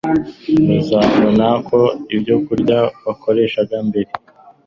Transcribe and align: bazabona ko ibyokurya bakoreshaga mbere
bazabona 0.67 1.47
ko 1.69 1.79
ibyokurya 2.15 2.77
bakoreshaga 3.05 3.75
mbere 3.87 4.11